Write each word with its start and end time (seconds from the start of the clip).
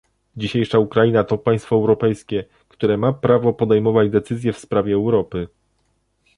Dzisiejsza 0.37 0.79
Ukraina 0.79 1.23
to 1.23 1.37
państwo 1.37 1.75
europejskie, 1.75 2.43
które 2.69 2.97
ma 2.97 3.13
prawo 3.13 3.53
podejmować 3.53 4.09
decyzje 4.09 4.53
w 4.53 4.59
sprawie 4.59 4.93
Europy 4.93 5.47